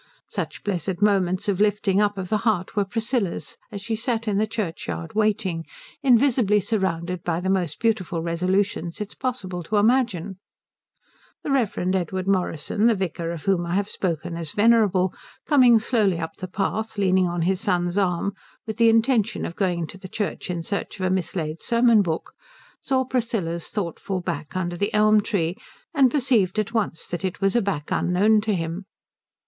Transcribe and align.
Such 0.29 0.63
blessed 0.63 0.99
moments 1.03 1.47
of 1.47 1.61
lifting 1.61 2.01
up 2.01 2.17
of 2.17 2.29
the 2.29 2.39
heart 2.39 2.75
were 2.75 2.85
Priscilla's 2.85 3.55
as 3.71 3.81
she 3.81 3.95
sat 3.95 4.27
in 4.27 4.39
the 4.39 4.47
churchyard 4.47 5.13
waiting, 5.13 5.63
invisibly 6.01 6.59
surrounded 6.59 7.21
by 7.23 7.39
the 7.39 7.51
most 7.51 7.77
beautiful 7.77 8.19
resolutions 8.23 8.99
it 8.99 9.09
is 9.09 9.13
possible 9.13 9.61
to 9.61 9.75
imagine. 9.77 10.39
The 11.43 11.51
Rev. 11.51 11.93
Edward 11.93 12.27
Morrison, 12.27 12.87
the 12.87 12.95
vicar 12.95 13.29
of 13.31 13.43
whom 13.43 13.63
I 13.67 13.75
have 13.75 13.91
spoken 13.91 14.35
as 14.37 14.53
venerable, 14.53 15.13
coming 15.45 15.77
slowly 15.77 16.17
up 16.17 16.37
the 16.37 16.47
path 16.47 16.97
leaning 16.97 17.27
on 17.27 17.43
his 17.43 17.61
son's 17.61 17.95
arm 17.95 18.33
with 18.65 18.77
the 18.77 18.89
intention 18.89 19.45
of 19.45 19.55
going 19.55 19.81
into 19.81 19.99
the 19.99 20.09
church 20.09 20.49
in 20.49 20.63
search 20.63 20.99
of 20.99 21.05
a 21.05 21.11
mislaid 21.11 21.61
sermon 21.61 22.01
book, 22.01 22.33
saw 22.81 23.05
Priscilla's 23.05 23.67
thoughtful 23.67 24.19
back 24.19 24.57
under 24.57 24.75
the 24.75 24.91
elm 24.95 25.21
tree 25.21 25.55
and 25.93 26.09
perceived 26.09 26.57
at 26.57 26.73
once 26.73 27.05
that 27.05 27.23
it 27.23 27.39
was 27.39 27.55
a 27.55 27.61
back 27.61 27.91
unknown 27.91 28.41
to 28.41 28.55
him. 28.55 28.87